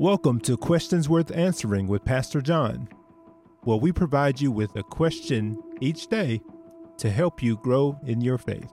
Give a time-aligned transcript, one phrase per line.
[0.00, 2.88] Welcome to Questions Worth Answering with Pastor John,
[3.64, 6.40] where we provide you with a question each day
[6.98, 8.72] to help you grow in your faith.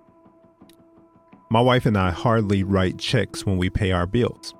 [1.49, 4.53] My wife and I hardly write checks when we pay our bills.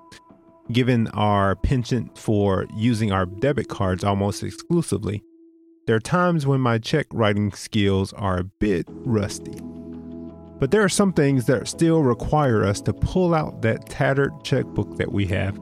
[0.71, 5.21] Given our penchant for using our debit cards almost exclusively,
[5.85, 9.59] there are times when my check writing skills are a bit rusty.
[10.57, 14.97] But there are some things that still require us to pull out that tattered checkbook
[14.97, 15.59] that we have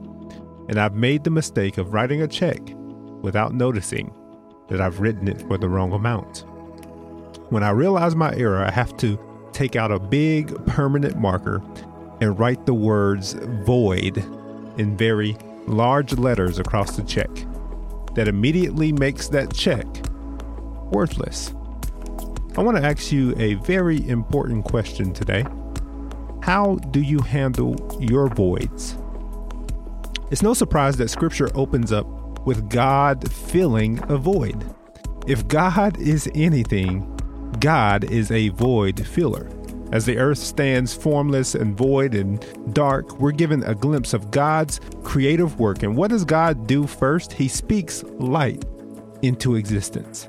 [0.68, 2.60] and I've made the mistake of writing a check
[3.22, 4.12] without noticing
[4.68, 6.44] that I've written it for the wrong amount.
[7.50, 9.18] When I realize my error, I have to
[9.52, 11.62] take out a big permanent marker
[12.20, 14.18] and write the words void
[14.78, 15.36] in very
[15.66, 17.30] large letters across the check.
[18.14, 19.86] That immediately makes that check
[20.92, 21.52] worthless.
[22.56, 25.44] I want to ask you a very important question today.
[26.42, 28.96] How do you handle your voids?
[30.30, 32.06] It's no surprise that scripture opens up
[32.46, 34.64] with God filling a void.
[35.26, 37.10] If God is anything,
[37.60, 39.50] God is a void filler.
[39.92, 44.80] As the earth stands formless and void and dark, we're given a glimpse of God's
[45.02, 45.82] creative work.
[45.82, 47.32] And what does God do first?
[47.32, 48.64] He speaks light
[49.22, 50.28] into existence.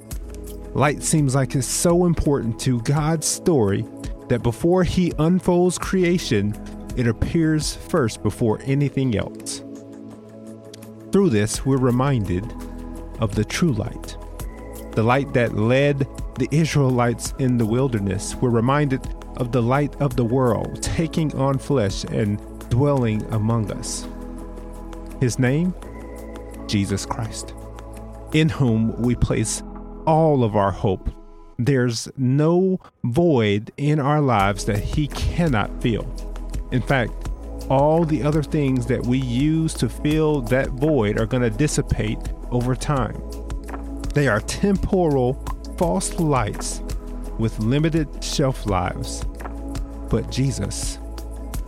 [0.73, 3.85] Light seems like it's so important to God's story
[4.29, 6.53] that before he unfolds creation,
[6.95, 9.64] it appears first before anything else.
[11.15, 12.43] Through this, we're reminded
[13.21, 14.17] of the true light,
[14.95, 16.05] the light that led
[16.37, 18.35] the Israelites in the wilderness.
[18.35, 18.99] We're reminded
[19.37, 22.37] of the light of the world taking on flesh and
[22.69, 24.05] dwelling among us.
[25.21, 25.73] His name?
[26.67, 27.53] Jesus Christ,
[28.33, 29.63] in whom we place
[30.05, 31.09] all of our hope.
[31.57, 36.05] There's no void in our lives that He cannot fill.
[36.73, 37.24] In fact,
[37.69, 42.19] all the other things that we use to fill that void are going to dissipate
[42.51, 43.21] over time.
[44.13, 45.33] They are temporal
[45.77, 46.81] false lights
[47.37, 49.25] with limited shelf lives.
[50.09, 50.99] But Jesus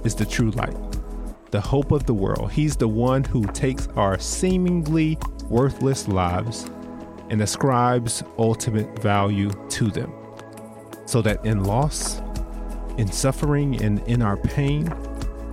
[0.04, 0.78] is the true light,
[1.52, 2.52] the hope of the world.
[2.52, 5.18] He's the one who takes our seemingly
[5.50, 6.70] worthless lives
[7.30, 10.14] and ascribes ultimate value to them.
[11.06, 12.22] So that in loss,
[12.98, 14.94] in suffering, and in our pain,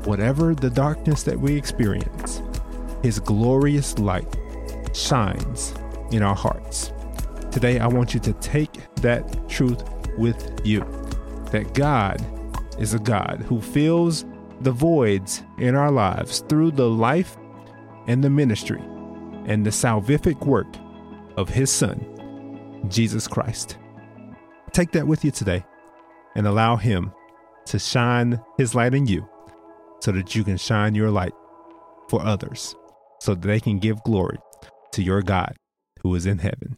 [0.05, 2.43] whatever the darkness that we experience,
[3.03, 4.37] His glorious light
[4.95, 5.75] shines
[6.11, 6.93] in our hearts.
[7.51, 9.83] Today, I want you to take that truth
[10.19, 10.81] with you
[11.51, 12.25] that God
[12.79, 14.25] is a God who fills
[14.61, 17.37] the voids in our lives through the life
[18.07, 18.81] and the ministry
[19.47, 20.67] and the salvific work
[21.37, 23.79] of His Son, Jesus Christ.
[24.73, 25.65] Take that with you today
[26.35, 27.13] and allow Him
[27.67, 29.29] to shine His light in you
[30.05, 31.33] so that you can shine your light
[32.11, 32.75] for others,
[33.21, 34.37] so that they can give glory
[34.93, 35.57] to your God
[36.03, 36.77] who is in heaven.